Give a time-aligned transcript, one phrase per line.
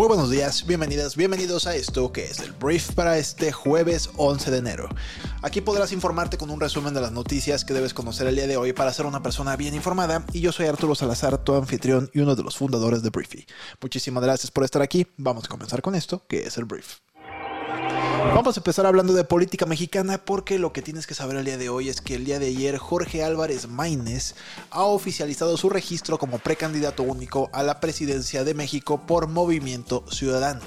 [0.00, 4.50] Muy buenos días, bienvenidas, bienvenidos a esto que es el brief para este jueves 11
[4.50, 4.88] de enero.
[5.42, 8.56] Aquí podrás informarte con un resumen de las noticias que debes conocer el día de
[8.56, 12.20] hoy para ser una persona bien informada y yo soy Arturo Salazar, tu anfitrión y
[12.20, 13.44] uno de los fundadores de Briefy.
[13.82, 17.00] Muchísimas gracias por estar aquí, vamos a comenzar con esto que es el brief.
[18.20, 21.56] Vamos a empezar hablando de política mexicana porque lo que tienes que saber el día
[21.56, 24.34] de hoy es que el día de ayer Jorge Álvarez Maínez
[24.70, 30.60] ha oficializado su registro como precandidato único a la presidencia de México por Movimiento Ciudadano.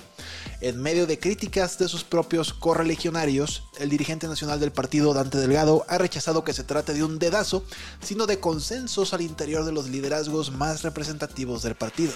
[0.62, 5.85] En medio de críticas de sus propios correligionarios, el dirigente nacional del partido, Dante Delgado,
[5.90, 7.65] ha rechazado que se trate de un dedazo,
[8.01, 12.13] sino de consensos al interior de los liderazgos más representativos del partido.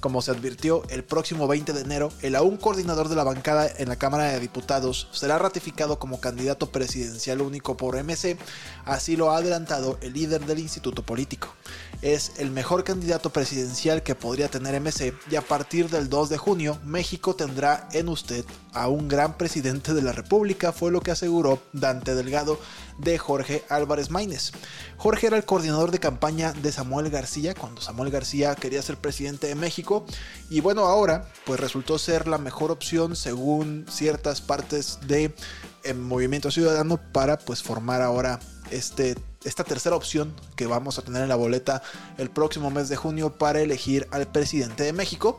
[0.00, 3.90] Como se advirtió, el próximo 20 de enero, el aún coordinador de la bancada en
[3.90, 8.38] la Cámara de Diputados será ratificado como candidato presidencial único por MC,
[8.86, 11.48] así lo ha adelantado el líder del instituto político.
[12.00, 16.38] Es el mejor candidato presidencial que podría tener MC y a partir del 2 de
[16.38, 21.10] junio, México tendrá en usted a un gran presidente de la República, fue lo que
[21.10, 22.58] aseguró Dante Delgado
[23.00, 24.52] de Jorge Álvarez Maínez.
[24.96, 29.46] Jorge era el coordinador de campaña de Samuel García cuando Samuel García quería ser presidente
[29.46, 30.04] de México
[30.50, 35.34] y bueno, ahora pues resultó ser la mejor opción según ciertas partes de
[35.84, 38.40] eh, Movimiento Ciudadano para pues formar ahora
[38.70, 41.82] este esta tercera opción que vamos a tener en la boleta
[42.18, 45.38] el próximo mes de junio para elegir al presidente de México.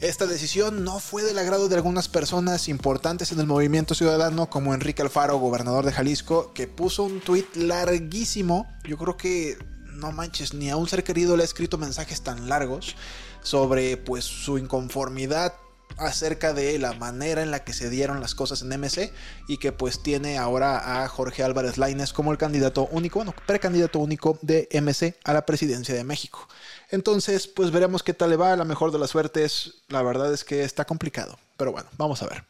[0.00, 4.72] Esta decisión no fue del agrado de algunas personas importantes en el movimiento ciudadano, como
[4.72, 8.68] Enrique Alfaro, gobernador de Jalisco, que puso un tuit larguísimo.
[8.84, 12.48] Yo creo que no manches, ni a un ser querido le ha escrito mensajes tan
[12.48, 12.94] largos
[13.42, 15.54] sobre pues su inconformidad
[15.96, 19.12] acerca de la manera en la que se dieron las cosas en MC
[19.48, 23.98] y que pues tiene ahora a Jorge Álvarez Laines como el candidato único, bueno, precandidato
[23.98, 26.48] único de MC a la presidencia de México.
[26.90, 28.56] Entonces, pues veremos qué tal le va.
[28.56, 31.38] La mejor de las suertes, la verdad es que está complicado.
[31.56, 32.44] Pero bueno, vamos a ver.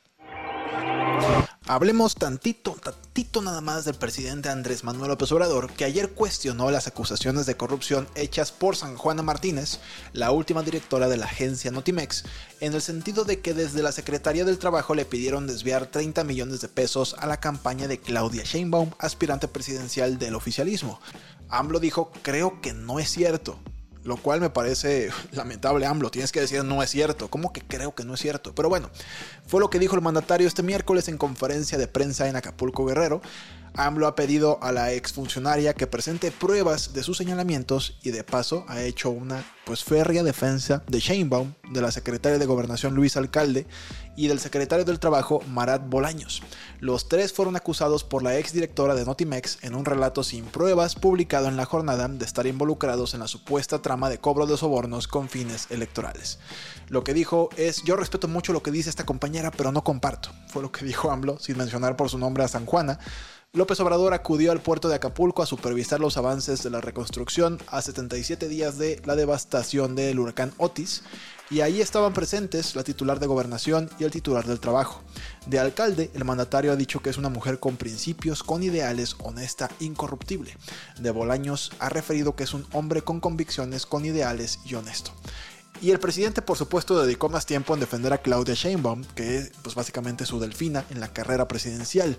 [1.66, 6.86] Hablemos tantito, tantito nada más del presidente Andrés Manuel López Obrador, que ayer cuestionó las
[6.86, 9.80] acusaciones de corrupción hechas por San Juana Martínez,
[10.14, 12.24] la última directora de la agencia Notimex,
[12.60, 16.62] en el sentido de que desde la Secretaría del Trabajo le pidieron desviar 30 millones
[16.62, 21.00] de pesos a la campaña de Claudia Sheinbaum, aspirante presidencial del oficialismo.
[21.50, 23.58] AMLO dijo, creo que no es cierto
[24.04, 26.10] lo cual me parece lamentable, AMLO.
[26.10, 27.28] Tienes que decir no es cierto.
[27.28, 28.54] ¿Cómo que creo que no es cierto?
[28.54, 28.90] Pero bueno,
[29.46, 33.20] fue lo que dijo el mandatario este miércoles en conferencia de prensa en Acapulco Guerrero.
[33.74, 38.64] AMLO ha pedido a la exfuncionaria que presente pruebas de sus señalamientos y de paso
[38.68, 43.66] ha hecho una pues férrea defensa de Sheinbaum, de la secretaria de Gobernación Luis Alcalde
[44.16, 46.42] y del secretario del Trabajo Marat Bolaños.
[46.80, 51.48] Los tres fueron acusados por la exdirectora de Notimex en un relato sin pruebas publicado
[51.48, 55.28] en la jornada de estar involucrados en la supuesta trama de cobro de sobornos con
[55.28, 56.38] fines electorales.
[56.88, 60.30] Lo que dijo es, yo respeto mucho lo que dice esta compañera, pero no comparto.
[60.48, 62.98] Fue lo que dijo AMLO, sin mencionar por su nombre a San Juana.
[63.54, 67.80] López Obrador acudió al puerto de Acapulco a supervisar los avances de la reconstrucción a
[67.80, 71.02] 77 días de la devastación del huracán Otis,
[71.48, 75.02] y ahí estaban presentes la titular de gobernación y el titular del trabajo.
[75.46, 79.70] De alcalde, el mandatario ha dicho que es una mujer con principios, con ideales, honesta,
[79.80, 80.54] incorruptible.
[81.00, 85.12] De Bolaños ha referido que es un hombre con convicciones, con ideales y honesto.
[85.80, 89.52] Y el presidente, por supuesto, dedicó más tiempo en defender a Claudia Sheinbaum, que es
[89.62, 92.18] pues, básicamente su delfina en la carrera presidencial.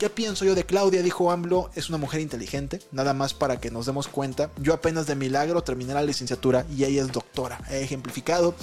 [0.00, 1.02] ¿Qué pienso yo de Claudia?
[1.02, 4.50] Dijo AMLO, es una mujer inteligente, nada más para que nos demos cuenta.
[4.56, 7.60] Yo apenas de milagro terminé la licenciatura y ella es doctora.
[7.68, 8.54] He ejemplificado,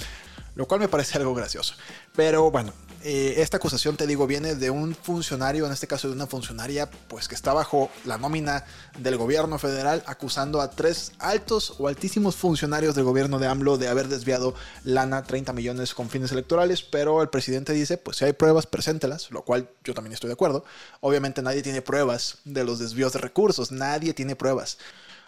[0.56, 1.76] lo cual me parece algo gracioso.
[2.16, 2.72] Pero bueno,
[3.04, 6.90] eh, esta acusación, te digo, viene de un funcionario, en este caso de una funcionaria,
[7.08, 8.64] pues que está bajo la nómina
[8.98, 13.88] del gobierno federal, acusando a tres altos o altísimos funcionarios del gobierno de AMLO de
[13.88, 18.32] haber desviado lana, 30 millones con fines electorales, pero el presidente dice, pues si hay
[18.32, 20.64] pruebas, preséntelas, lo cual yo también estoy de acuerdo.
[21.00, 24.78] Obviamente nadie tiene pruebas de los desvíos de recursos, nadie tiene pruebas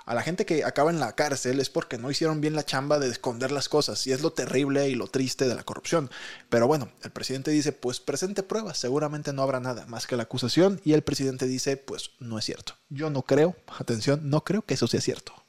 [0.07, 2.99] a la gente que acaba en la cárcel es porque no hicieron bien la chamba
[2.99, 6.11] de esconder las cosas y es lo terrible y lo triste de la corrupción.
[6.49, 10.25] Pero bueno, el presidente dice, pues presente pruebas, seguramente no habrá nada más que la
[10.25, 12.75] acusación y el presidente dice, pues no es cierto.
[12.89, 15.40] Yo no creo, atención, no creo que eso sea cierto.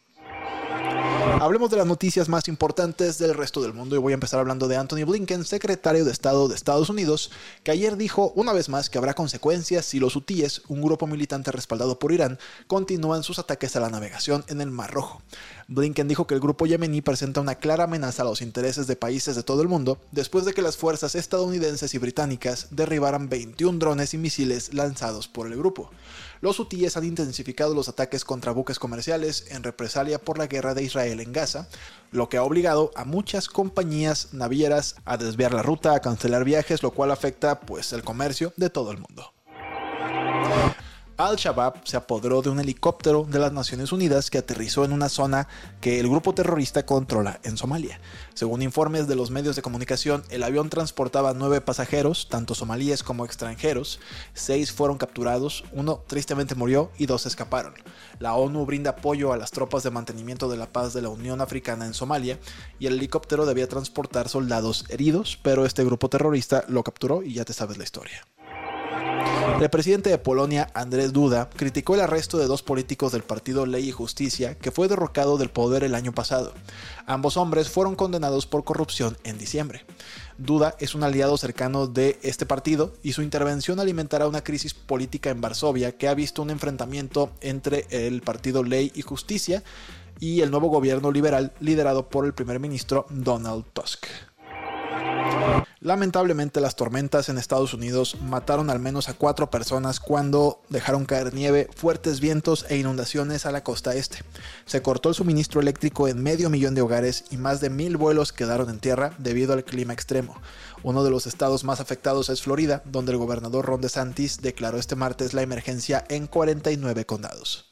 [1.42, 4.68] Hablemos de las noticias más importantes del resto del mundo y voy a empezar hablando
[4.68, 7.32] de Anthony Blinken, secretario de Estado de Estados Unidos,
[7.64, 11.52] que ayer dijo una vez más que habrá consecuencias si los hutíes, un grupo militante
[11.52, 15.24] respaldado por Irán, continúan sus ataques a la navegación en el Mar Rojo.
[15.68, 19.36] Blinken dijo que el grupo yemení presenta una clara amenaza a los intereses de países
[19.36, 24.14] de todo el mundo después de que las fuerzas estadounidenses y británicas derribaran 21 drones
[24.14, 25.90] y misiles lanzados por el grupo.
[26.42, 30.82] Los hutíes han intensificado los ataques contra buques comerciales en represalia por la guerra de
[30.82, 31.70] Israel en Gaza,
[32.10, 36.82] lo que ha obligado a muchas compañías navieras a desviar la ruta, a cancelar viajes,
[36.82, 39.31] lo cual afecta pues el comercio de todo el mundo.
[41.18, 45.48] Al-Shabaab se apoderó de un helicóptero de las Naciones Unidas que aterrizó en una zona
[45.80, 48.00] que el grupo terrorista controla en Somalia.
[48.34, 53.26] Según informes de los medios de comunicación, el avión transportaba nueve pasajeros, tanto somalíes como
[53.26, 54.00] extranjeros.
[54.34, 57.74] Seis fueron capturados, uno tristemente murió y dos escaparon.
[58.20, 61.42] La ONU brinda apoyo a las tropas de mantenimiento de la paz de la Unión
[61.42, 62.40] Africana en Somalia
[62.80, 67.46] y el helicóptero debía transportar soldados heridos, pero este grupo terrorista lo capturó y ya
[67.46, 68.26] te sabes la historia.
[69.60, 73.90] El presidente de Polonia, Andrés Duda, criticó el arresto de dos políticos del partido Ley
[73.90, 76.54] y Justicia que fue derrocado del poder el año pasado.
[77.06, 79.86] Ambos hombres fueron condenados por corrupción en diciembre.
[80.38, 85.30] Duda es un aliado cercano de este partido y su intervención alimentará una crisis política
[85.30, 89.64] en Varsovia que ha visto un enfrentamiento entre el partido Ley y Justicia
[90.20, 94.06] y el nuevo gobierno liberal liderado por el primer ministro Donald Tusk.
[95.80, 101.34] Lamentablemente las tormentas en Estados Unidos mataron al menos a cuatro personas cuando dejaron caer
[101.34, 104.20] nieve, fuertes vientos e inundaciones a la costa este.
[104.66, 108.32] Se cortó el suministro eléctrico en medio millón de hogares y más de mil vuelos
[108.32, 110.40] quedaron en tierra debido al clima extremo.
[110.84, 114.96] Uno de los estados más afectados es Florida, donde el gobernador Ron DeSantis declaró este
[114.96, 117.72] martes la emergencia en 49 condados.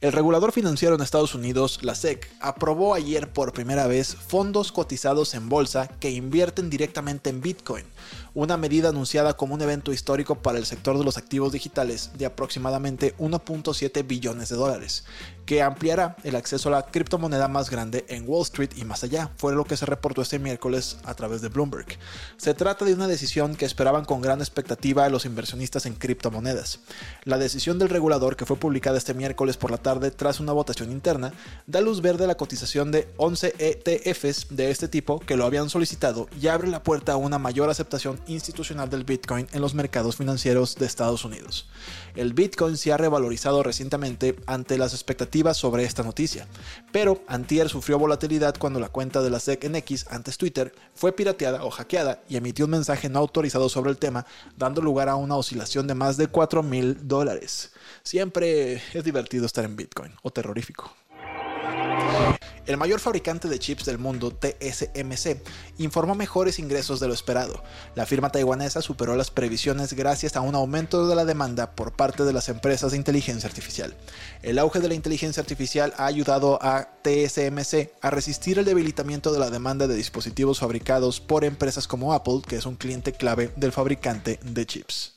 [0.00, 5.34] El regulador financiero en Estados Unidos, la SEC, aprobó ayer por primera vez fondos cotizados
[5.34, 7.84] en bolsa que invierten directamente en Bitcoin,
[8.34, 12.26] una medida anunciada como un evento histórico para el sector de los activos digitales de
[12.26, 15.04] aproximadamente 1.7 billones de dólares,
[15.46, 19.30] que ampliará el acceso a la criptomoneda más grande en Wall Street y más allá,
[19.36, 21.86] fue lo que se reportó este miércoles a través de Bloomberg.
[22.36, 26.80] Se trata de una decisión que esperaban con gran expectativa los inversionistas en criptomonedas.
[27.22, 30.90] La decisión del regulador, que fue publicada este miércoles por la tarde tras una votación
[30.90, 31.32] interna,
[31.66, 35.70] da luz verde a la cotización de 11 ETFs de este tipo que lo habían
[35.70, 40.16] solicitado y abre la puerta a una mayor aceptación institucional del Bitcoin en los mercados
[40.16, 41.68] financieros de Estados Unidos.
[42.16, 46.46] El Bitcoin se ha revalorizado recientemente ante las expectativas sobre esta noticia,
[46.92, 51.12] pero Antier sufrió volatilidad cuando la cuenta de la SEC en X, antes Twitter, fue
[51.12, 55.16] pirateada o hackeada y emitió un mensaje no autorizado sobre el tema, dando lugar a
[55.16, 57.72] una oscilación de más de 4 mil dólares.
[58.02, 60.94] Siempre es divertido estar en Bitcoin, o terrorífico.
[62.66, 65.40] El mayor fabricante de chips del mundo, TSMC,
[65.78, 67.62] informó mejores ingresos de lo esperado.
[67.94, 72.24] La firma taiwanesa superó las previsiones gracias a un aumento de la demanda por parte
[72.24, 73.96] de las empresas de inteligencia artificial.
[74.42, 79.38] El auge de la inteligencia artificial ha ayudado a TSMC a resistir el debilitamiento de
[79.38, 83.70] la demanda de dispositivos fabricados por empresas como Apple, que es un cliente clave del
[83.70, 85.14] fabricante de chips.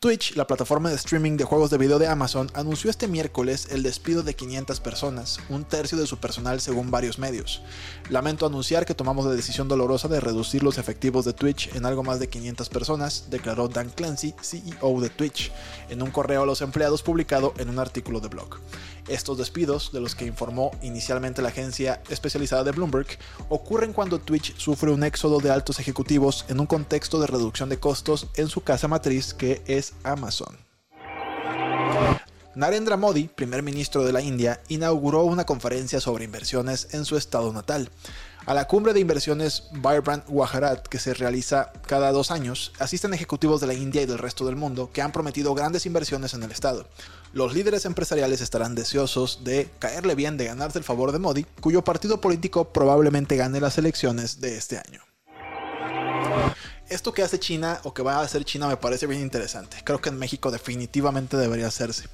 [0.00, 3.82] Twitch, la plataforma de streaming de juegos de video de Amazon, anunció este miércoles el
[3.82, 7.62] despido de 500 personas, un tercio de su personal según varios medios.
[8.08, 12.04] Lamento anunciar que tomamos la decisión dolorosa de reducir los efectivos de Twitch en algo
[12.04, 15.50] más de 500 personas, declaró Dan Clancy, CEO de Twitch,
[15.88, 18.60] en un correo a los empleados publicado en un artículo de blog.
[19.08, 23.06] Estos despidos, de los que informó inicialmente la agencia especializada de Bloomberg,
[23.48, 27.80] ocurren cuando Twitch sufre un éxodo de altos ejecutivos en un contexto de reducción de
[27.80, 30.56] costos en su casa matriz que es Amazon.
[32.58, 37.52] Narendra Modi, primer ministro de la India, inauguró una conferencia sobre inversiones en su estado
[37.52, 37.88] natal.
[38.46, 43.60] A la cumbre de inversiones Vibrant Gujarat, que se realiza cada dos años, asisten ejecutivos
[43.60, 46.50] de la India y del resto del mundo que han prometido grandes inversiones en el
[46.50, 46.88] estado.
[47.32, 51.84] Los líderes empresariales estarán deseosos de caerle bien, de ganarse el favor de Modi, cuyo
[51.84, 55.07] partido político probablemente gane las elecciones de este año
[56.88, 59.78] esto que hace China o que va a hacer China me parece bien interesante.
[59.84, 62.04] Creo que en México definitivamente debería hacerse.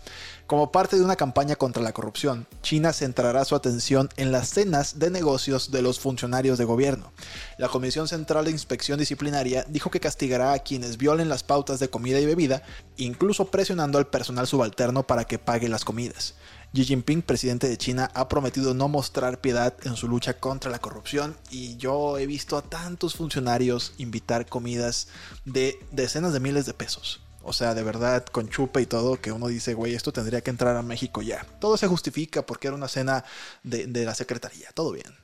[0.47, 4.99] Como parte de una campaña contra la corrupción, China centrará su atención en las cenas
[4.99, 7.13] de negocios de los funcionarios de gobierno.
[7.57, 11.89] La Comisión Central de Inspección Disciplinaria dijo que castigará a quienes violen las pautas de
[11.89, 12.63] comida y bebida,
[12.97, 16.35] incluso presionando al personal subalterno para que pague las comidas.
[16.75, 20.81] Xi Jinping, presidente de China, ha prometido no mostrar piedad en su lucha contra la
[20.81, 25.07] corrupción y yo he visto a tantos funcionarios invitar comidas
[25.45, 27.23] de decenas de miles de pesos.
[27.45, 30.51] O sea, de verdad, con chupe y todo, que uno dice, güey, esto tendría que
[30.51, 31.47] entrar a México ya.
[31.61, 33.25] Todo se justifica porque era una cena
[33.63, 34.71] de, de la Secretaría.
[34.75, 35.15] Todo bien.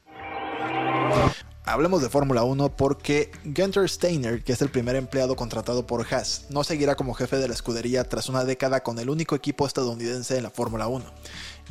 [1.71, 6.47] Hablemos de Fórmula 1 porque Gunther Steiner, que es el primer empleado contratado por Haas,
[6.51, 10.37] no seguirá como jefe de la escudería tras una década con el único equipo estadounidense
[10.37, 11.05] en la Fórmula 1.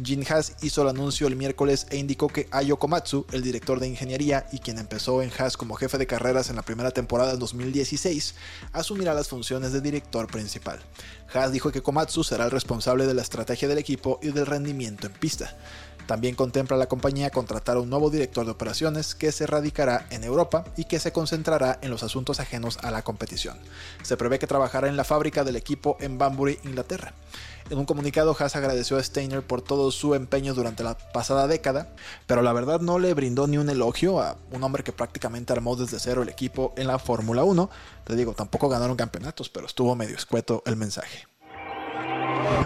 [0.02, 3.90] Jin Haas hizo el anuncio el miércoles e indicó que Ayo Komatsu, el director de
[3.90, 7.40] ingeniería y quien empezó en Haas como jefe de carreras en la primera temporada del
[7.40, 8.36] 2016,
[8.72, 10.80] asumirá las funciones de director principal.
[11.34, 15.08] Haas dijo que Komatsu será el responsable de la estrategia del equipo y del rendimiento
[15.08, 15.58] en pista.
[16.10, 20.24] También contempla la compañía contratar a un nuevo director de operaciones que se radicará en
[20.24, 23.60] Europa y que se concentrará en los asuntos ajenos a la competición.
[24.02, 27.14] Se prevé que trabajará en la fábrica del equipo en Banbury, Inglaterra.
[27.70, 31.94] En un comunicado, Haas agradeció a Steiner por todo su empeño durante la pasada década,
[32.26, 35.76] pero la verdad no le brindó ni un elogio a un hombre que prácticamente armó
[35.76, 37.70] desde cero el equipo en la Fórmula 1.
[38.06, 41.28] Te digo, tampoco ganaron campeonatos, pero estuvo medio escueto el mensaje.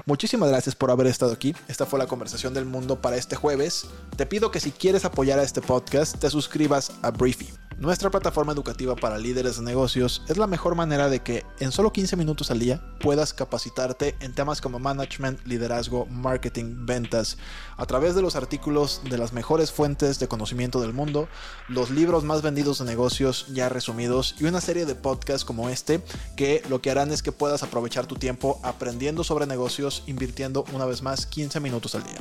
[0.06, 1.56] Muchísimas gracias por haber estado aquí.
[1.68, 3.86] Esta fue la conversación del mundo para este jueves.
[4.16, 7.63] Te pido que si quieres apoyar a este podcast, te suscribas a Briefy.
[7.78, 11.92] Nuestra plataforma educativa para líderes de negocios es la mejor manera de que en solo
[11.92, 17.38] 15 minutos al día puedas capacitarte en temas como management, liderazgo, marketing, ventas,
[17.76, 21.28] a través de los artículos de las mejores fuentes de conocimiento del mundo,
[21.68, 26.02] los libros más vendidos de negocios ya resumidos y una serie de podcasts como este
[26.36, 30.86] que lo que harán es que puedas aprovechar tu tiempo aprendiendo sobre negocios invirtiendo una
[30.86, 32.20] vez más 15 minutos al día.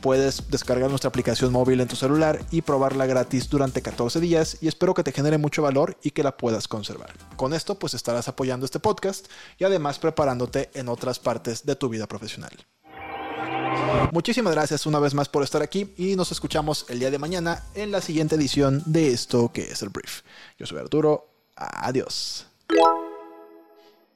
[0.00, 4.68] Puedes descargar nuestra aplicación móvil en tu celular y probarla gratis durante 14 días y
[4.82, 7.12] espero que te genere mucho valor y que la puedas conservar.
[7.36, 11.88] Con esto pues estarás apoyando este podcast y además preparándote en otras partes de tu
[11.88, 12.50] vida profesional.
[14.10, 17.62] Muchísimas gracias una vez más por estar aquí y nos escuchamos el día de mañana
[17.76, 20.22] en la siguiente edición de esto que es el brief.
[20.58, 22.51] Yo soy Arturo, adiós.